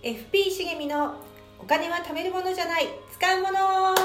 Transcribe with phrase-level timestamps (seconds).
[0.00, 1.16] FP 茂みの
[1.58, 2.86] お金は貯めるものじゃない。
[3.10, 3.96] 使うもの。
[3.96, 4.02] フ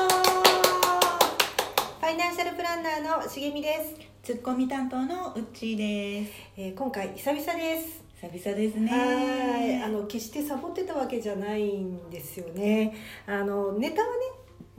[2.02, 3.94] ァイナンシャルプランナーの茂みです、
[4.24, 6.32] ツッコミ担当のうっちーです。
[6.58, 8.04] えー今回久々です。
[8.20, 8.90] 久々ですね。
[8.90, 9.84] はい。
[9.84, 12.96] あの決してサボってたわけじゃないんですよね。
[13.28, 14.14] あのネタはね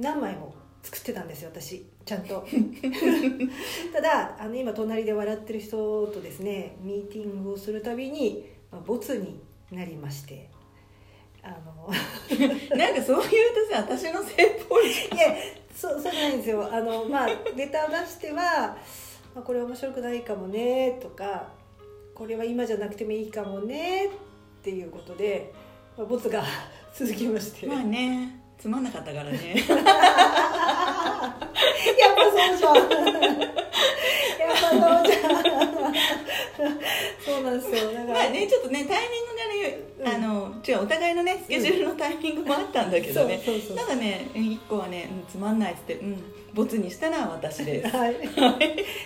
[0.01, 0.53] 何枚も
[0.83, 1.87] 作ってたんですよ私。
[2.05, 2.43] ちゃんと。
[3.95, 9.39] ただあの今隣で笑ってる人とですねミーティングをするたびに、まあ、ボツに
[9.71, 10.51] なりまして
[11.45, 11.89] あの
[12.77, 15.37] なんかそう言うとさ私のせいっぽいじいや
[15.75, 16.69] そうそうじゃないんですよ。
[16.73, 18.77] あのまあネタを出しては、
[19.35, 21.49] まあ、これ面白くないかもねとか
[22.15, 24.11] これは今じゃなくてもいいかもねっ
[24.63, 25.53] ていうことで、
[25.99, 26.43] まあ、ボツが
[26.95, 29.57] 続きまして、まあねつまんなかったからね。
[29.61, 29.77] やっ
[32.15, 32.77] ぱそうじゃん。
[32.77, 32.87] やっ
[34.53, 35.29] ぱそうじゃ
[36.21, 36.24] ん
[37.25, 37.93] そうなんですよ。
[37.93, 46.23] だから、まあねちょっとねタイミングがね、あの違うお互いのねスケジュールのタイミングもあったんだけどね、そうそうそうなんかね一個はね、うんつまんないっつってうん
[46.55, 47.97] ボツにしたのは私です。
[47.97, 48.15] はい、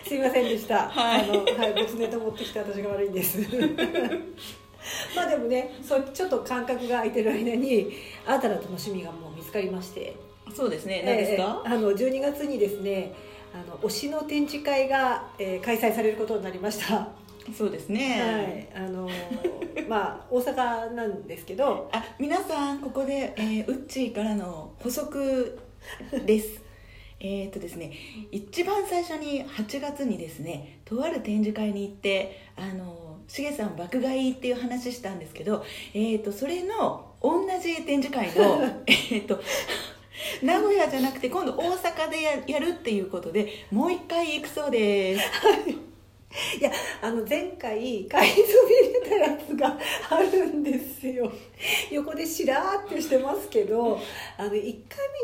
[0.07, 0.91] すいませんでした。
[0.91, 1.23] はい。
[1.23, 3.39] あの、はい、別ネタ持ってきた私が悪いんです。
[5.17, 7.93] まあでもね、そうちょっと間隔が空いてる間に
[8.27, 10.15] 新たな楽しみがもう見つかりまして、
[10.55, 11.03] そうですね。
[11.05, 13.15] 何ですか、ええあの12月にですね、
[13.55, 17.09] あの推しの展示会が、えー開催されることになりました。
[17.49, 19.09] はそうですい、ね、あの
[19.89, 25.59] まあ大阪なんですけど、あ皆さんここで、えー、ウッチーからの補足
[26.27, 26.63] です。
[27.21, 27.93] えっとですね
[28.31, 39.41] 一番最初に8月にですねとある展示会に行ってあのしげさん爆買いっていう話したんですけど、えー、とそれの同じ展示会の えっと
[40.43, 45.25] 名古屋じゃなくて今度大阪でややるっていうことでもう一回行くそうです。
[45.69, 45.88] い
[46.61, 46.71] や
[47.03, 49.79] あの前回買いそびれたやつが
[50.11, 51.31] あるんですよ。
[51.91, 53.99] 横でしらーってしてますけど
[54.37, 54.63] あの1回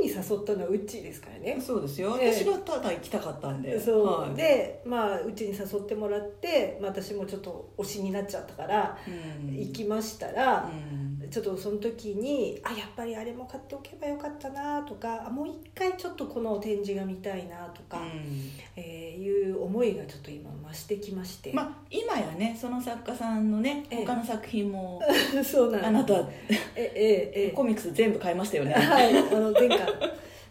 [0.00, 1.60] 目に誘ったのはうっちーですからね。
[1.60, 2.16] そうですよ。
[2.20, 2.32] ええ。
[2.32, 3.78] 私がただ行きたかったんで。
[3.78, 4.34] そう、はい。
[4.34, 9.10] でまあうちに誘ってもらって、まあ、私もちょっと推しになっちゃったからう
[9.50, 9.54] ん。
[9.54, 11.03] 行きましたら、うん
[11.34, 18.52] ちょっとその時にあやっぱりあれも買っておけばよかったなとかあもう一回ちょっとこの展示が見たいなとか、うん。
[18.76, 24.04] えーいう思いがちょっと今増してきまして、まあ今やねその作家さんのねええ。
[24.04, 25.00] 他の作品も
[25.44, 26.14] そうなんあなた
[26.76, 28.72] ええええコミックス全部買いましたよね。
[28.74, 29.78] はいあの前回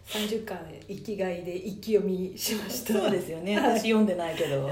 [0.07, 0.57] 30巻
[0.87, 2.93] 生きがいで一気読みしました。
[2.93, 3.57] そうですよね。
[3.57, 3.79] はい。
[3.79, 4.69] 私読んでないけど、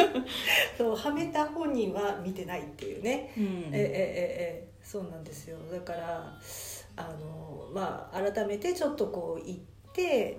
[0.78, 3.44] そうはめた本人は見てないっていうね、うん。
[3.44, 5.56] ええええええそうなんですよ。
[5.72, 6.32] だから
[6.96, 9.60] あのまあ改めてちょっとこう行っ
[9.92, 10.38] て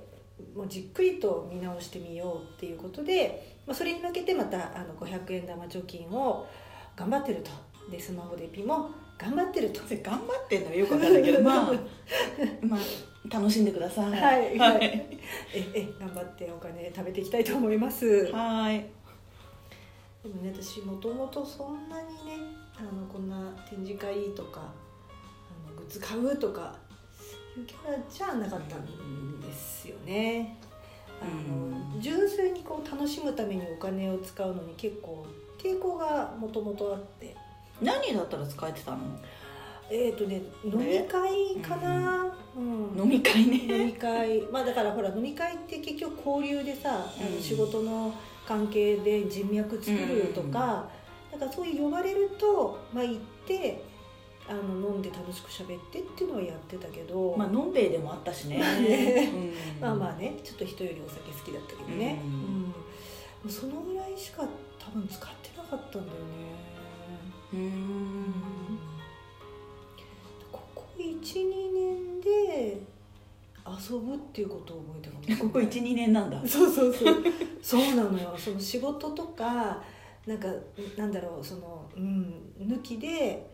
[0.56, 6.48] もうじっくりと見直してみようっていうことで、まあ、それに向けてまたあの500円玉貯金を
[6.96, 7.52] 頑張ってると。
[7.92, 9.82] でスマホでピも頑張ってると。
[10.04, 11.74] 頑張ってんのはよくわかんないけどまあ
[12.62, 12.80] まあ
[13.30, 14.12] 楽しんでください。
[14.12, 14.88] はいははい。
[14.88, 14.90] い
[15.54, 18.32] ええ頑張ってお金貯めていきたいと思います。
[18.32, 18.86] はい
[20.26, 22.44] でもね私もともとそんなにね
[22.76, 26.76] あのこんな展示会とかあのグッズ買うとか
[27.56, 30.58] いうキャラじゃなかったんですよね。
[31.22, 32.02] あのうん。
[32.02, 35.26] 純粋にこう楽しむためにお金を使うのに結構
[35.58, 37.36] 抵抗がもともとあって。
[37.82, 38.98] 何だったら使えてたの？
[39.92, 42.98] えっ、とね飲み会かな、うん。
[42.98, 44.42] 飲み会飲ねみ会。
[44.52, 47.36] まあだからほら飲み会って結局交流でさ、あうん。
[47.36, 48.14] の仕事の
[48.48, 50.90] 関係で人脈作るとか、
[51.32, 53.16] なんかそういう呼ばれると、まあ、行っ
[53.48, 53.84] て
[54.48, 54.62] あの
[54.92, 58.62] 飲んで楽しく喋ってっていうのはやってたけど、まあのんべいでもあったしね。
[59.82, 60.36] まあまあね。
[60.44, 62.74] ちょっと人よりお酒好きだったけどね、うん。
[63.46, 63.52] うん。
[63.52, 64.44] そのぐらいしか
[64.80, 66.66] 多分使ってなかったんだよね。
[67.54, 68.34] うん。
[70.52, 72.82] ここ12年で
[73.68, 76.40] 遊ぶっていうことを覚えたかもしれないここ12年なんだ。
[76.48, 77.16] そうそうそう。
[77.62, 78.36] そうなのよ。
[78.38, 79.82] その仕事とか
[80.28, 80.48] なんか
[80.98, 83.48] なんだろうその、うん、抜きで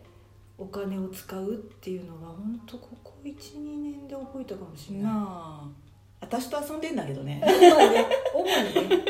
[0.58, 5.68] お金を使うっていうのは本当ここ12年で覚えたかもしれない、まあ
[6.20, 7.42] 私と遊んでんだけどね。
[8.34, 9.04] 主にね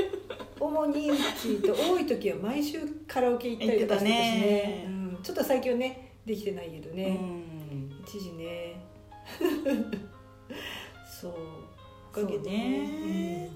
[0.59, 4.85] 主にうちと多い時は毎週カラオケ行ったりとかしてたしね。
[4.87, 6.13] うん、ちょっと最近はね。
[6.25, 8.81] できてないけどうね、ん一時ね
[11.23, 11.33] そう。
[12.11, 13.51] おかげでね。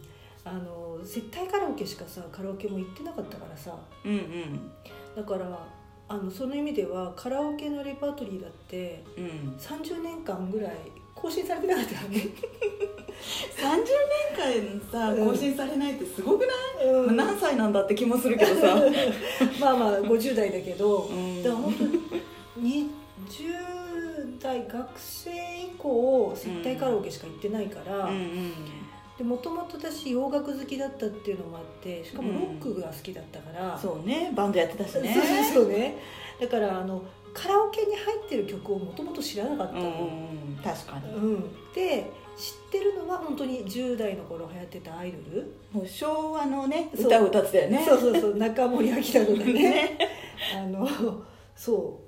[0.44, 3.74] うん、あの接待カラオケしかさカラオケも行ってなかったからさ。
[4.04, 4.70] うんうん。
[5.16, 5.66] だから
[6.08, 9.56] あのその意味ではカラオケのレパートリーだってうん。
[9.58, 10.72] 30年間ぐらい
[11.16, 12.18] 更新されてなかったよね、
[13.56, 13.70] 30
[14.36, 15.28] 年間さうん。
[15.30, 17.16] 更新されないってすごくない、うん。
[17.16, 18.76] 何歳なんだって気もするけどさ、
[19.58, 21.42] まあまあ50代だけど、うん。
[21.42, 21.74] だから本
[22.54, 22.90] 当に
[23.28, 23.85] 10
[24.46, 28.08] 代学生以降接待カラオケしか行ってないから、
[29.24, 35.14] もともと私洋楽好きだったっていうのもあってしかもロックが好きだったから、そうねバンドやってたしね。
[35.52, 35.96] そうそうね。
[36.40, 37.02] だからあの
[37.34, 40.60] カラオケに入ってる曲をもともと知らなかったの、うんうんうん。
[40.62, 41.12] 確かに。
[41.14, 41.72] うん。
[41.74, 47.84] で知ってるのは本当に10代の頃流行ってたアイドル、もう昭和のね歌を歌ってたよね。
[47.86, 49.52] そうそうそう中森明菜とかね。
[49.54, 49.98] ね。
[50.54, 50.86] あの
[51.56, 52.05] そう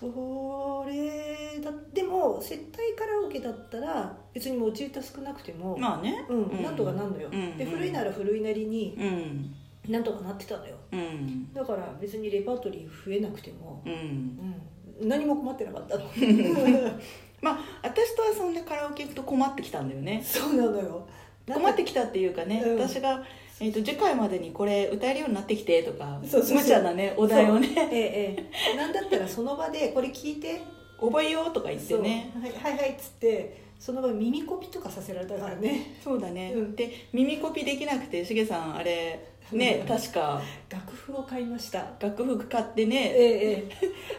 [0.00, 6.26] それだでも接待カラオケだったら別に持ち歌少なくても、まあね。
[6.28, 6.62] うんうん。
[6.62, 7.56] なんとかなんのよ、うん。
[7.56, 9.54] で古いなら古いなりにうん。
[9.88, 10.74] なんとかなってたのよ。
[10.92, 11.52] うん。
[11.52, 14.56] だから別にレパートリー増えなくても、うん。
[15.00, 16.04] うん、何も困ってなかったの。
[17.40, 20.20] まあ私とはそんでカラオケ行くと困ってきたんだよね。
[20.24, 21.06] そうなのよ。
[21.46, 22.78] 困ってきたっていうかね、うん。
[22.80, 23.22] 私が、
[23.60, 27.68] えー、と次回までにこれ歌えるようになってきてとかそうそう無茶なねお題をね。
[27.76, 28.00] ええ
[28.38, 28.76] ええ。
[28.76, 30.62] なんだったらその場でこれ聞いて
[31.00, 32.32] 覚えようとか言ってね。
[32.34, 35.98] はいはいはいっつってその場で耳コピとかさせられたからね。
[36.02, 36.76] そうだね、うん。
[36.76, 40.40] で耳コピできなくてしげさんあれねうん確か。
[40.68, 41.92] 楽譜を買いました。
[42.00, 43.68] 楽譜買ってえねええ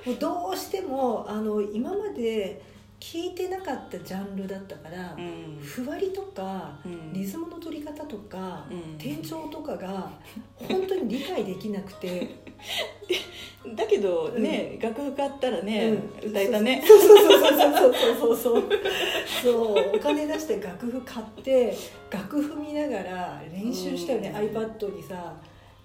[0.06, 0.10] え。
[0.10, 2.62] もうどうしてもあの今まで
[3.00, 5.60] 聞いてなかったジャンルだったから、うん。
[5.62, 7.14] ふわりとかうん。
[7.14, 8.96] リズムの取り方とか、うん。
[8.96, 10.10] 転調とかが
[10.56, 12.36] 本当に理解できなくて、
[13.76, 16.30] だけどね、楽譜買ったらね、うん。
[16.30, 16.84] 歌えたね。
[16.86, 18.64] そうそうそうそうそうそうそう。
[19.44, 19.52] そ
[19.82, 21.76] うお金出して楽譜買って
[22.10, 24.58] 楽譜見ながら練習したよね、うん。
[24.58, 25.36] iPad にさ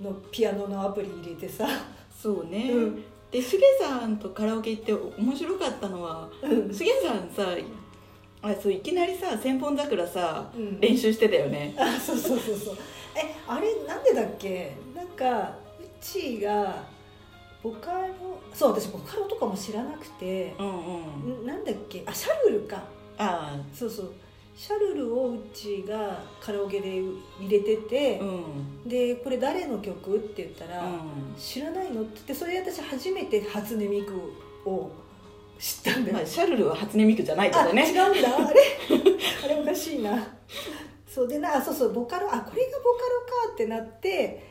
[0.00, 1.66] のピアノのアプリ入れてさ、
[2.10, 6.74] そうね、うんでしげさんとカラオケ行って面白かったのはうん。
[6.74, 7.56] しげさんさ
[8.42, 10.80] あそういきなりさ千本桜さ、うん。
[10.80, 11.74] 練習してたよね。
[11.78, 12.76] あそうそうそうそう。
[13.14, 14.72] えあれなんでだっけ？
[14.94, 16.82] なんかうちが
[17.62, 20.54] ボカロそう私ボカロとかも知らなくて。
[20.58, 21.42] うんうん。
[21.44, 22.02] んなんだっけ？
[22.06, 22.82] あシャルルか。
[23.18, 24.12] あそうそう
[24.60, 27.00] シャルルをうちがカラオケで
[27.40, 28.86] 入れててあ、うん。
[28.86, 31.00] でこれ誰の曲って言ったら、うん。
[31.38, 34.12] 知らないのって言ってそれで私初めて初音ミク
[34.68, 34.90] を
[35.58, 38.36] 知ったんだよ、まあ、シャルルは初音ミクじゃないけどあ違ねうんだ。
[38.36, 38.60] あれ？
[39.46, 40.28] あれおかしいな。
[41.08, 43.00] そうでなあそうそうボカロあこれがボカ
[43.46, 44.44] ロかってなって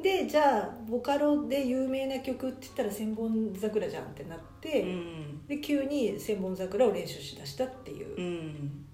[0.00, 8.87] でじゃあボカロで有名な曲って言ったら「千本桜」じゃんってなって、うん、で急に「千本桜」を練習しだしたっていう、うん、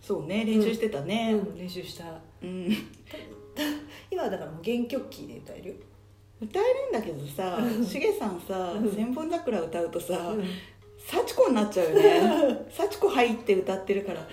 [0.00, 1.34] そうね練習してたね。
[1.34, 2.04] うん練習した。
[2.42, 2.68] うん、
[4.10, 5.70] 今はだからもう原曲キーで歌える？
[5.70, 5.74] よ、
[6.40, 7.84] 歌えるんだけどさうん。
[7.84, 10.44] しげさんさうん「千本桜」歌うとさうん。
[11.06, 12.66] 幸子になっちゃうよね。
[12.70, 14.26] 幸子入って歌ってるから。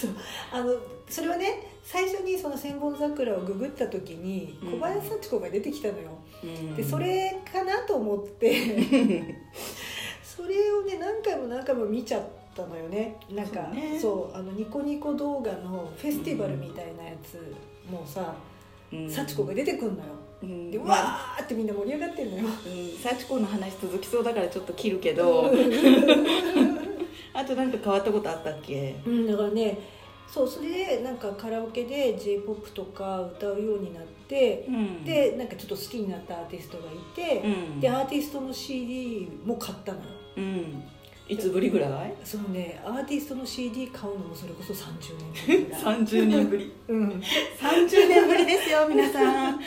[0.00, 0.10] そう。
[0.52, 0.74] あの
[1.08, 4.72] それはね最初にその「千本桜」をググった時にうん。
[4.74, 6.10] 小林幸子が出てきたのよ、
[6.42, 6.74] うん。
[6.76, 8.52] でそれかなと思って。
[10.22, 12.22] それをね何回も何回も見ちゃっ
[12.54, 13.16] たのよね。
[13.30, 13.98] なんかそうね。
[14.00, 17.54] そうあのニコニコ動画のフェスティバルみたいなやつ
[17.90, 18.34] もさ
[18.92, 19.10] うん。
[19.10, 20.04] 幸子が出てくんのよ。
[20.42, 20.70] うん。
[20.70, 22.44] でわーってみんな盛り上がってんのよ。
[22.44, 22.98] うん。
[22.98, 25.50] 幸子の話続きそうだからちょっと切るけど。
[27.34, 28.94] あとなんか変わったことあったっけ？
[29.06, 29.78] うん、だからね
[30.28, 35.04] そうそれでなんかカラオケで j p o p とか歌うようになってうん。
[35.04, 37.80] でなんかちょっと好きになったアーティストがいて、うん。
[37.80, 40.04] でアーティストの CD も買ったのよ。
[40.36, 40.82] うん
[41.32, 42.14] いつぶりぐらい？
[42.24, 45.82] そのねアーティストの CD 買うのもそれこそ30年ぶりぐらい。
[46.04, 46.72] 30年ぶり。
[46.88, 47.08] うん、
[47.58, 49.60] 30年ぶりですよ 皆さん。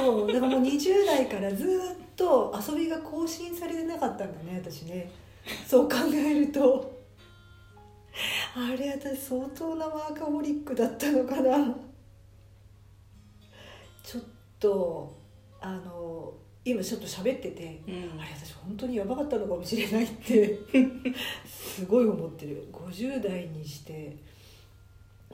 [0.00, 1.68] そうだからもう20代からずっ
[2.16, 5.10] と遊びが更新されてなかったんだね私ね。
[5.66, 6.98] そう考えると。
[8.54, 11.74] あれ私相当なワーカホリックだったのかな。
[14.02, 14.24] ちょっ
[14.58, 15.16] と
[15.60, 16.32] あの
[16.70, 18.20] 今ちょっと喋っててうん。
[18.20, 20.58] あれ私本当にやばかったのかもしれないって
[21.46, 24.16] すごい思ってる50代にして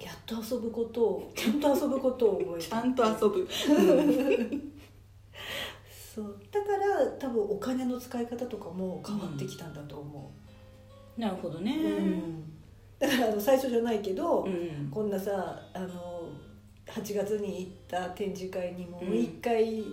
[0.01, 2.67] やっと遊ぶことをちゃんと遊ぶことを覚えて。
[2.67, 3.49] ちゃんと遊ぶ。
[6.15, 6.37] そう。
[6.51, 10.33] だから多分お金の使い方とかも変わってきたんだと思
[11.17, 11.77] なるほどね。
[11.77, 12.53] う、うん。
[12.99, 14.89] だからあの最初じゃないけど、うん。
[14.91, 16.29] こんなさあの
[16.87, 19.85] 8月に行った展示会にもう一回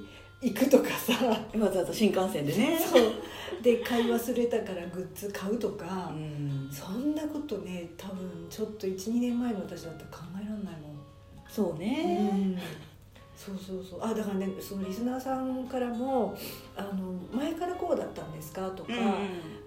[0.42, 1.14] 行くとかさ、
[1.60, 2.80] わざわざ新幹線でね。
[2.80, 3.14] そう。
[3.62, 6.12] で買い忘れたからグッズ買うとか。
[6.12, 6.70] う、ん。
[6.72, 10.74] そんなことね多分ちょっと12年前の私だったら考えられないもん、
[11.48, 12.58] そううねん。
[13.36, 14.00] そうそうそう。
[14.04, 16.36] あだからねそのリスナーさんからも
[16.76, 18.94] 「あの前からこうだったんですか?」とか、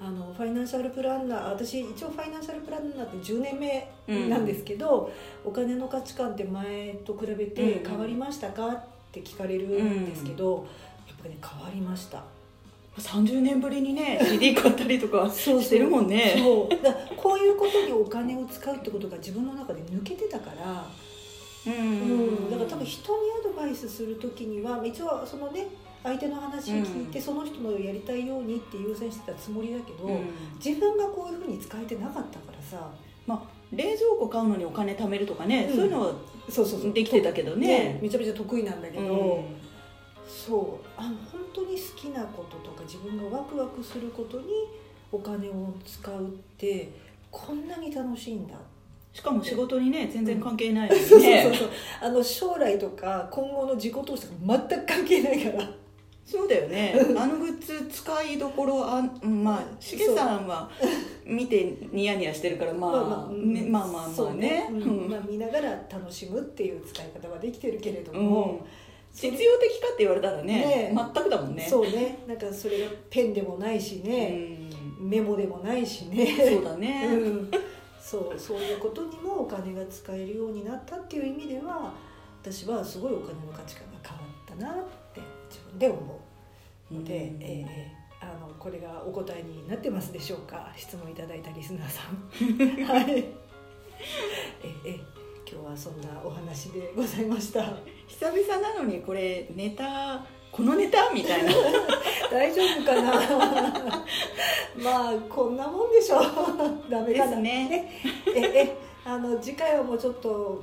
[0.01, 5.13] あのファイナンシャルプランナー私一応ファイナンシャルプランナーって10年目なんですけど、
[5.45, 10.67] お金の価値観って前と比べて変わりましたかって聞かれるんですけど、
[11.07, 12.25] やっぱりね変わりました。
[12.99, 16.35] 30年ぶりにね CD 買ったりとか してるもんね。
[16.39, 16.69] そう。
[16.69, 20.87] だからこういうことにお金を使うってことが自分の中で抜けてたから、
[21.67, 22.51] ううん。
[22.51, 25.67] だから多分人にアドバイスする時には一応そのね
[26.03, 27.25] 相手の話を聞いて、うん。
[27.25, 30.21] その人のやりたいようにって優先してたつもりだけど、うん。
[30.65, 32.91] 自分がこういうふうに使えてなかったからさ
[33.27, 35.77] まあ冷蔵庫買うのにお金貯めるとかね、うん。
[35.77, 36.13] そういうのは
[36.49, 36.93] そうそうそう。
[36.93, 37.99] できてたけどね。
[38.03, 39.45] めちゃめちゃ得意なんだけど、うん。
[40.29, 40.87] そう。
[40.97, 44.47] あの本当に好きなこととか自分がワクワクすることに
[45.11, 46.91] お金を使うって
[47.31, 48.55] こんなに楽しいんだ。
[49.13, 51.69] しかも仕事にね全然関係ないのそうにね、そうそう。
[52.03, 55.69] あの将来とか今後の自己投資とか全く関係ないから
[56.27, 56.95] そうだよね。
[57.19, 60.71] あのグッズ使いどころあうんまあしげさんは
[61.27, 63.73] 見てニヤニヤしてるからまあ、ねうん。
[63.73, 64.69] まあまあまあね。
[64.71, 64.83] うん。
[64.83, 65.11] うん。
[65.11, 68.27] まあ、見ながら楽しむっていう使い方はできてるけれどうん。
[68.27, 68.67] も、
[69.13, 70.95] 実用的かって言われたらねね。
[71.15, 71.67] 全くだもんね。
[71.69, 72.19] そうね。
[72.27, 76.25] なんかそれがペンでもないしね、メモでもないしね。
[76.25, 77.51] うんそうだね、うん、
[78.01, 81.93] そうそういうことにもお金が使えるようになったっていう意味では
[82.43, 85.04] 私はすごいお金の価値観が変わったなって
[85.79, 86.21] で思
[86.91, 87.43] うので、うん。
[87.43, 90.73] えーあのこれがお答えになってますでしょうか？
[90.77, 92.15] 質問いただいたリスナーさん。
[92.89, 93.19] はい。
[93.19, 93.27] え
[94.87, 95.01] え
[95.47, 97.63] 今日はそんなお話でございました。
[98.09, 101.53] 久々なのにこれネタこのネタみたいな。
[102.33, 103.13] 大丈夫かな？
[104.83, 106.23] まあこんなもんでしょう。
[106.91, 107.31] ダメかな？
[107.31, 107.93] ですね。
[108.35, 110.63] ええあの次回はもうちょっと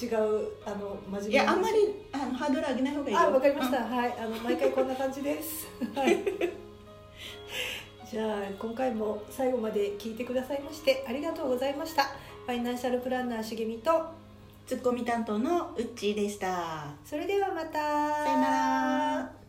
[0.00, 1.76] 違うあの真面目いやあんまり
[2.12, 3.20] あのハードル上げない方がいいよ。
[3.20, 4.14] あわかりました、はい。
[4.18, 5.68] あの毎回こんな感じです。
[5.94, 6.18] はい。
[8.10, 12.04] じゃあ今回も最後まで聞いてくださいましてありがとうございました。
[12.04, 14.06] ファイナンシャルプランナーしげみと
[14.66, 16.86] ツッコミ担当のうっちーでした。
[17.04, 18.24] それではまた。
[18.24, 19.43] さよなら